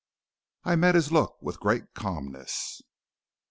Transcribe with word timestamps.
"I 0.63 0.75
met 0.77 0.95
his 0.95 1.11
look 1.11 1.39
with 1.43 1.59
great 1.59 1.93
calmness. 1.93 2.81